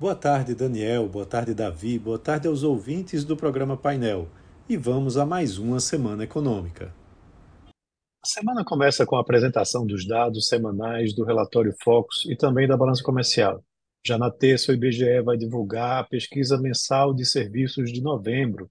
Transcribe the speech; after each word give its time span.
Boa 0.00 0.14
tarde, 0.14 0.54
Daniel. 0.54 1.08
Boa 1.08 1.26
tarde, 1.26 1.52
Davi. 1.52 1.98
Boa 1.98 2.20
tarde 2.20 2.46
aos 2.46 2.62
ouvintes 2.62 3.24
do 3.24 3.36
programa 3.36 3.76
Painel. 3.76 4.28
E 4.68 4.76
vamos 4.76 5.16
a 5.16 5.26
mais 5.26 5.58
uma 5.58 5.80
semana 5.80 6.22
econômica. 6.22 6.94
A 7.66 8.26
semana 8.26 8.64
começa 8.64 9.04
com 9.04 9.16
a 9.16 9.20
apresentação 9.20 9.84
dos 9.84 10.06
dados 10.06 10.46
semanais 10.46 11.12
do 11.16 11.24
relatório 11.24 11.74
Focus 11.82 12.26
e 12.26 12.36
também 12.36 12.68
da 12.68 12.76
balança 12.76 13.02
comercial. 13.02 13.60
Já 14.06 14.16
na 14.16 14.30
terça, 14.30 14.70
o 14.70 14.74
IBGE 14.76 15.20
vai 15.22 15.36
divulgar 15.36 15.98
a 15.98 16.04
pesquisa 16.04 16.56
mensal 16.56 17.12
de 17.12 17.26
serviços 17.26 17.92
de 17.92 18.00
novembro. 18.00 18.70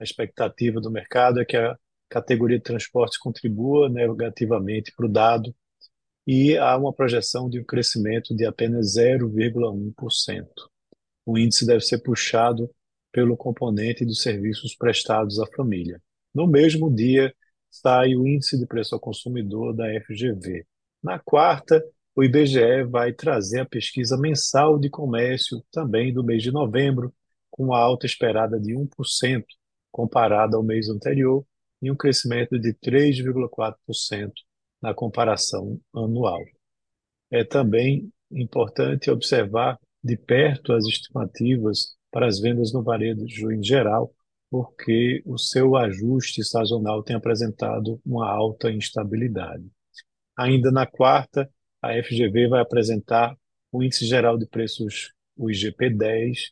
A 0.00 0.02
expectativa 0.02 0.80
do 0.80 0.90
mercado 0.90 1.40
é 1.40 1.44
que 1.44 1.56
a 1.56 1.78
categoria 2.08 2.58
de 2.58 2.64
transportes 2.64 3.16
contribua 3.16 3.88
negativamente 3.88 4.92
para 4.96 5.06
o 5.06 5.08
dado 5.08 5.54
e 6.26 6.56
há 6.56 6.76
uma 6.76 6.92
projeção 6.92 7.48
de 7.48 7.60
um 7.60 7.64
crescimento 7.64 8.34
de 8.34 8.46
apenas 8.46 8.96
0,1%. 8.96 10.46
O 11.26 11.38
índice 11.38 11.66
deve 11.66 11.80
ser 11.80 11.98
puxado 11.98 12.70
pelo 13.12 13.36
componente 13.36 14.04
dos 14.04 14.22
serviços 14.22 14.74
prestados 14.74 15.38
à 15.38 15.46
família. 15.46 16.00
No 16.34 16.46
mesmo 16.46 16.92
dia, 16.92 17.34
sai 17.70 18.14
o 18.16 18.26
índice 18.26 18.58
de 18.58 18.66
preço 18.66 18.94
ao 18.94 19.00
consumidor 19.00 19.74
da 19.74 19.86
FGV. 20.02 20.66
Na 21.02 21.18
quarta, 21.18 21.84
o 22.16 22.24
IBGE 22.24 22.84
vai 22.88 23.12
trazer 23.12 23.60
a 23.60 23.66
pesquisa 23.66 24.16
mensal 24.16 24.78
de 24.78 24.88
comércio 24.88 25.62
também 25.70 26.12
do 26.12 26.24
mês 26.24 26.42
de 26.42 26.50
novembro, 26.50 27.12
com 27.50 27.64
uma 27.64 27.78
alta 27.78 28.06
esperada 28.06 28.58
de 28.58 28.74
1% 28.74 29.44
comparada 29.92 30.56
ao 30.56 30.62
mês 30.62 30.88
anterior 30.88 31.44
e 31.80 31.90
um 31.90 31.96
crescimento 31.96 32.58
de 32.58 32.72
3,4% 32.74 34.32
na 34.84 34.92
comparação 34.92 35.80
anual. 35.94 36.44
É 37.30 37.42
também 37.42 38.12
importante 38.30 39.10
observar 39.10 39.80
de 40.02 40.14
perto 40.14 40.74
as 40.74 40.84
estimativas 40.84 41.94
para 42.10 42.26
as 42.26 42.38
vendas 42.38 42.70
no 42.70 42.82
varejo 42.82 43.50
em 43.50 43.64
geral, 43.64 44.12
porque 44.50 45.22
o 45.24 45.38
seu 45.38 45.74
ajuste 45.74 46.44
sazonal 46.44 47.02
tem 47.02 47.16
apresentado 47.16 47.98
uma 48.04 48.28
alta 48.28 48.70
instabilidade. 48.70 49.64
Ainda 50.36 50.70
na 50.70 50.84
quarta, 50.84 51.50
a 51.80 51.94
FGV 52.02 52.48
vai 52.48 52.60
apresentar 52.60 53.34
o 53.72 53.82
Índice 53.82 54.04
Geral 54.04 54.36
de 54.36 54.46
Preços, 54.46 55.14
o 55.34 55.46
IGP-10, 55.46 56.50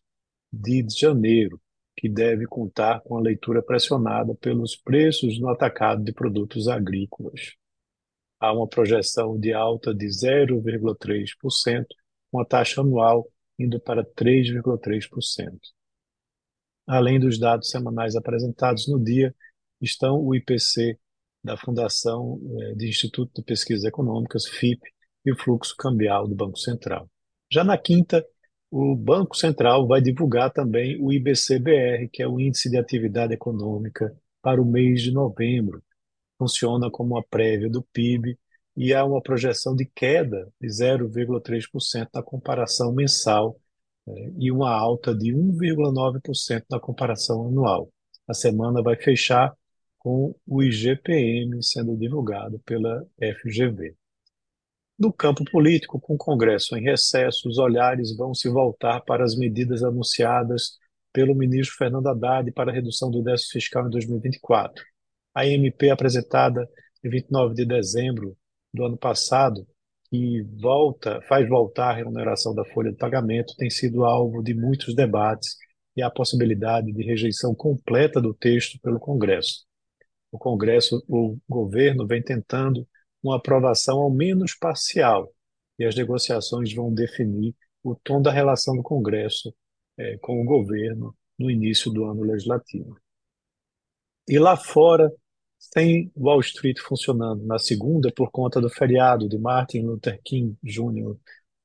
de 0.51 0.87
janeiro, 0.89 1.61
que 1.95 2.09
deve 2.09 2.47
contar 2.47 3.03
com 3.03 3.19
a 3.19 3.21
leitura 3.21 3.63
pressionada 3.63 4.35
pelos 4.35 4.75
preços 4.75 5.39
no 5.39 5.51
atacado 5.51 6.03
de 6.03 6.13
produtos 6.15 6.67
agrícolas 6.67 7.61
há 8.43 8.53
uma 8.53 8.67
projeção 8.67 9.39
de 9.39 9.53
alta 9.53 9.95
de 9.95 10.07
0,3%, 10.07 11.87
com 12.29 12.41
a 12.41 12.45
taxa 12.45 12.81
anual 12.81 13.31
indo 13.57 13.79
para 13.79 14.05
3,3%. 14.05 15.57
Além 16.85 17.21
dos 17.21 17.39
dados 17.39 17.71
semanais 17.71 18.17
apresentados 18.17 18.89
no 18.89 18.99
dia, 18.99 19.33
estão 19.81 20.21
o 20.21 20.35
IPC 20.35 20.99
da 21.45 21.57
Fundação 21.57 22.41
eh, 22.59 22.75
de 22.75 22.89
Instituto 22.89 23.41
de 23.41 23.45
Pesquisas 23.45 23.85
Econômicas, 23.85 24.49
FIP, 24.49 24.83
e 25.25 25.31
o 25.31 25.39
fluxo 25.39 25.77
cambial 25.77 26.27
do 26.27 26.35
Banco 26.35 26.59
Central. 26.59 27.09
Já 27.49 27.63
na 27.63 27.79
quinta, 27.79 28.27
o 28.69 28.97
Banco 28.97 29.37
Central 29.37 29.87
vai 29.87 30.01
divulgar 30.01 30.51
também 30.51 31.01
o 31.01 31.13
IBC-BR, 31.13 32.09
que 32.13 32.25
é 32.25 32.27
o 32.27 32.41
Índice 32.41 32.69
de 32.69 32.77
Atividade 32.77 33.35
Econômica 33.35 34.13
para 34.41 34.61
o 34.61 34.65
mês 34.65 35.01
de 35.01 35.13
novembro, 35.13 35.81
funciona 36.43 36.91
como 36.91 37.15
uma 37.15 37.23
prévia 37.23 37.71
do 37.71 37.83
PIB 37.93 38.37
e 38.77 38.93
há 38.93 39.05
uma 39.05 39.23
projeção 39.23 39.77
de 39.77 39.85
queda 39.87 40.51
de 40.61 40.69
0,3% 40.69 42.09
na 42.13 42.23
comparação 42.23 42.93
mensal 42.93 43.57
né, 44.07 44.33
e 44.39 44.51
uma 44.51 44.73
alta 44.73 45.15
de 45.15 45.33
1,9% 45.33 46.65
na 46.69 46.81
comparação 46.81 47.47
anual. 47.47 47.89
A 48.27 48.35
semana 48.35 48.83
vai 48.83 48.97
fechar 48.97 49.55
com 49.99 50.35
o 50.45 50.63
IGPM 50.63 51.63
sendo 51.63 51.97
divulgado 51.97 52.59
pela 52.61 53.07
FGV. 53.41 53.95
No 54.99 55.13
campo 55.13 55.45
político, 55.45 56.01
com 56.01 56.15
o 56.15 56.19
Congresso 56.19 56.77
em 56.77 56.83
recesso, 56.83 57.49
os 57.49 57.59
olhares 57.59 58.17
vão 58.17 58.35
se 58.35 58.49
voltar 58.49 59.01
para 59.03 59.25
as 59.25 59.37
medidas 59.37 59.85
anunciadas 59.85 60.79
pelo 61.13 61.35
ministro 61.35 61.77
Fernando 61.77 62.09
Haddad 62.09 62.51
para 62.53 62.73
a 62.73 62.75
redução 62.75 63.11
do 63.11 63.23
déficit 63.23 63.53
fiscal 63.53 63.87
em 63.87 63.91
2024 63.91 64.92
a 65.35 65.47
MP 65.47 65.91
apresentada 65.91 66.69
em 67.05 67.09
29 67.09 67.55
de 67.55 67.67
dezembro 67.67 68.37
do 68.73 68.85
ano 68.85 68.97
passado, 68.97 69.67
que 70.11 70.43
volta, 70.61 71.21
faz 71.23 71.49
voltar 71.49 71.91
a 71.91 71.95
remuneração 71.95 72.55
da 72.55 72.65
folha 72.67 72.91
de 72.91 72.99
pagamento, 72.99 73.55
tem 73.57 73.71
sido 73.71 74.05
alvo 74.05 74.43
de 74.43 74.55
muitos 74.55 74.95
debates 74.95 75.57
e 75.97 76.03
a 76.03 76.11
possibilidade 76.11 76.93
de 76.93 77.03
rejeição 77.03 77.55
completa 77.55 78.21
do 78.21 78.35
texto 78.35 78.79
pelo 78.81 79.01
Congresso. 79.01 79.65
O 80.31 80.39
Congresso, 80.39 81.03
o 81.09 81.39
governo 81.49 82.07
vem 82.07 82.23
tentando 82.23 82.87
uma 83.23 83.37
aprovação 83.37 84.01
ao 84.01 84.11
menos 84.11 84.55
parcial 84.55 85.33
e 85.79 85.85
as 85.85 85.95
negociações 85.95 86.73
vão 86.75 86.93
definir 86.93 87.55
o 87.83 87.95
tom 87.95 88.21
da 88.21 88.31
relação 88.31 88.77
do 88.77 88.83
Congresso 88.83 89.55
eh, 89.99 90.17
com 90.19 90.41
o 90.41 90.45
governo 90.45 91.15
no 91.39 91.51
início 91.51 91.91
do 91.91 92.05
ano 92.05 92.23
legislativo. 92.23 92.97
E 94.29 94.39
lá 94.39 94.57
fora, 94.57 95.11
sem 95.63 96.11
Wall 96.17 96.41
Street 96.41 96.79
funcionando 96.81 97.45
na 97.47 97.59
segunda 97.59 98.11
por 98.13 98.31
conta 98.31 98.61
do 98.61 98.69
feriado 98.69 99.29
de 99.29 99.39
Martin 99.39 99.83
Luther 99.83 100.21
King 100.25 100.57
Jr. 100.63 101.17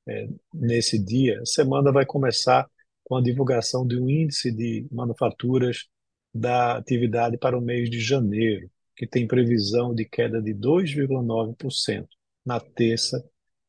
É, 0.06 0.28
nesse 0.54 0.98
dia, 0.98 1.40
a 1.40 1.46
semana 1.46 1.90
vai 1.90 2.06
começar 2.06 2.68
com 3.02 3.16
a 3.16 3.22
divulgação 3.22 3.86
de 3.86 3.98
um 3.98 4.08
índice 4.08 4.52
de 4.52 4.86
manufaturas 4.92 5.88
da 6.32 6.76
atividade 6.76 7.36
para 7.36 7.58
o 7.58 7.60
mês 7.60 7.90
de 7.90 7.98
janeiro, 7.98 8.70
que 8.96 9.06
tem 9.06 9.26
previsão 9.26 9.92
de 9.92 10.04
queda 10.04 10.40
de 10.40 10.54
2,9%. 10.54 12.06
Na 12.46 12.60
terça 12.60 13.22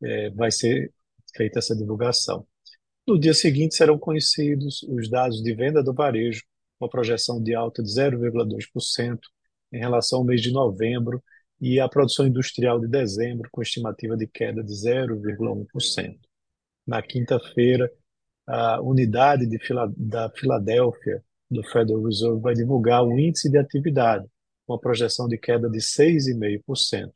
é, 0.03 0.29
vai 0.29 0.51
ser 0.51 0.93
feita 1.35 1.57
essa 1.57 1.75
divulgação. 1.75 2.45
No 3.07 3.19
dia 3.19 3.33
seguinte 3.33 3.75
serão 3.75 3.97
conhecidos 3.97 4.83
os 4.83 5.09
dados 5.09 5.41
de 5.41 5.55
venda 5.55 5.81
do 5.81 5.93
varejo, 5.93 6.43
uma 6.79 6.89
projeção 6.89 7.41
de 7.41 7.55
alta 7.55 7.81
de 7.81 7.89
0,2%, 7.89 9.17
em 9.71 9.79
relação 9.79 10.19
ao 10.19 10.25
mês 10.25 10.41
de 10.41 10.51
novembro 10.51 11.23
e 11.61 11.79
a 11.79 11.89
produção 11.89 12.25
industrial 12.25 12.79
de 12.79 12.87
dezembro, 12.87 13.49
com 13.51 13.61
estimativa 13.61 14.15
de 14.15 14.25
queda 14.27 14.63
de 14.63 14.73
0,1%. 14.73 16.17
Na 16.87 17.01
quinta-feira, 17.01 17.91
a 18.47 18.81
unidade 18.81 19.45
de 19.45 19.59
Fila, 19.59 19.91
da 19.95 20.29
Filadélfia 20.31 21.23
do 21.49 21.63
Federal 21.63 22.03
Reserve 22.03 22.39
vai 22.39 22.53
divulgar 22.53 23.03
o 23.03 23.17
índice 23.19 23.49
de 23.49 23.57
atividade, 23.57 24.25
com 24.65 24.73
uma 24.73 24.79
projeção 24.79 25.27
de 25.27 25.37
queda 25.37 25.69
de 25.69 25.79
6,5%, 25.79 27.11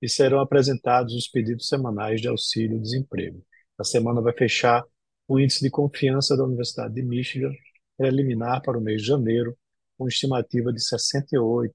e 0.00 0.08
serão 0.08 0.40
apresentados 0.40 1.14
os 1.14 1.28
pedidos 1.28 1.66
semanais 1.66 2.20
de 2.20 2.28
auxílio-desemprego. 2.28 3.42
A 3.78 3.84
semana 3.84 4.20
vai 4.20 4.32
fechar 4.32 4.84
o 5.26 5.38
índice 5.38 5.62
de 5.62 5.70
confiança 5.70 6.36
da 6.36 6.44
Universidade 6.44 6.94
de 6.94 7.02
Michigan, 7.02 7.52
preliminar 7.96 8.62
para 8.62 8.78
o 8.78 8.80
mês 8.80 9.02
de 9.02 9.08
janeiro, 9.08 9.56
com 9.98 10.06
estimativa 10.06 10.72
de 10.72 10.80
68 10.82 11.74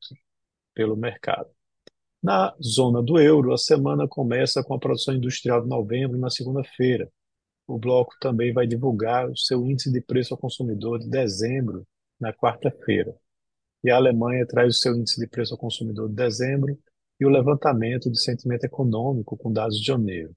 pelo 0.74 0.96
mercado. 0.96 1.50
Na 2.22 2.56
zona 2.64 3.04
do 3.04 3.20
euro, 3.20 3.54
a 3.54 3.58
semana 3.58 4.08
começa 4.08 4.64
com 4.64 4.74
a 4.74 4.80
produção 4.80 5.14
industrial 5.14 5.62
de 5.62 5.68
novembro 5.68 6.18
na 6.18 6.30
segunda-feira. 6.30 7.12
O 7.68 7.78
bloco 7.78 8.16
também 8.20 8.54
vai 8.54 8.66
divulgar 8.66 9.30
o 9.30 9.38
seu 9.38 9.66
índice 9.70 9.92
de 9.92 10.00
preço 10.00 10.34
ao 10.34 10.40
consumidor 10.40 11.00
de 11.00 11.10
dezembro 11.10 11.86
na 12.18 12.32
quarta-feira. 12.32 13.14
E 13.84 13.92
a 13.92 13.98
Alemanha 13.98 14.48
traz 14.48 14.78
o 14.78 14.80
seu 14.80 14.96
índice 14.96 15.20
de 15.20 15.28
preço 15.28 15.54
ao 15.54 15.60
consumidor 15.60 16.08
de 16.08 16.16
dezembro 16.16 16.80
e 17.20 17.26
o 17.26 17.30
levantamento 17.30 18.10
de 18.10 18.20
sentimento 18.22 18.64
econômico 18.64 19.38
com 19.38 19.52
dados 19.52 19.78
de 19.78 19.86
janeiro 19.86 20.34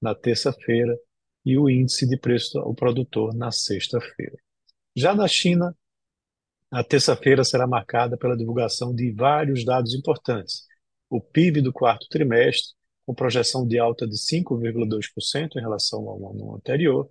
na 0.00 0.14
terça-feira 0.14 0.96
e 1.44 1.58
o 1.58 1.68
índice 1.68 2.06
de 2.06 2.16
preço 2.16 2.58
ao 2.58 2.74
produtor 2.74 3.34
na 3.34 3.50
sexta-feira. 3.50 4.36
Já 4.94 5.14
na 5.14 5.26
China, 5.26 5.76
a 6.74 6.82
terça-feira 6.82 7.44
será 7.44 7.68
marcada 7.68 8.16
pela 8.16 8.36
divulgação 8.36 8.92
de 8.92 9.12
vários 9.12 9.64
dados 9.64 9.94
importantes. 9.94 10.64
O 11.08 11.20
PIB 11.20 11.60
do 11.60 11.72
quarto 11.72 12.08
trimestre, 12.10 12.74
com 13.06 13.14
projeção 13.14 13.64
de 13.64 13.78
alta 13.78 14.08
de 14.08 14.16
5,2% 14.16 15.50
em 15.54 15.60
relação 15.60 16.00
ao 16.08 16.32
ano 16.32 16.56
anterior, 16.56 17.08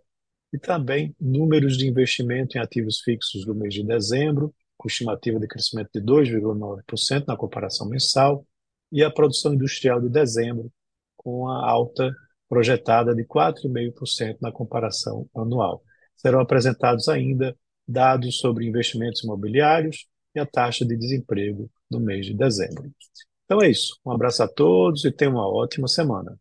e 0.52 0.60
também 0.60 1.16
números 1.18 1.78
de 1.78 1.88
investimento 1.88 2.58
em 2.58 2.62
ativos 2.62 3.00
fixos 3.00 3.46
do 3.46 3.56
mês 3.56 3.74
de 3.74 3.86
dezembro, 3.86 4.54
com 4.76 4.90
estimativa 4.90 5.40
de 5.40 5.48
crescimento 5.48 5.92
de 5.94 6.02
2,9% 6.02 7.24
na 7.26 7.38
comparação 7.38 7.88
mensal, 7.88 8.46
e 8.92 9.02
a 9.02 9.10
produção 9.10 9.54
industrial 9.54 10.02
de 10.02 10.10
dezembro, 10.10 10.70
com 11.16 11.48
a 11.48 11.66
alta 11.66 12.14
projetada 12.50 13.16
de 13.16 13.24
4,5% 13.24 14.40
na 14.42 14.52
comparação 14.52 15.26
anual. 15.34 15.82
Serão 16.18 16.42
apresentados 16.42 17.08
ainda 17.08 17.56
dados 17.88 18.40
sobre 18.40 18.68
investimentos 18.68 19.24
imobiliários 19.24 20.08
e 20.36 20.40
a 20.40 20.46
taxa 20.46 20.86
de 20.86 20.98
desemprego 20.98 21.70
no 21.90 22.00
mês 22.00 22.26
de 22.26 22.34
dezembro. 22.34 22.92
Então 23.46 23.62
é 23.62 23.70
isso. 23.70 24.00
Um 24.06 24.12
abraço 24.12 24.42
a 24.44 24.48
todos 24.48 25.06
e 25.06 25.12
tenham 25.12 25.36
uma 25.36 25.48
ótima 25.48 25.88
semana. 25.88 26.38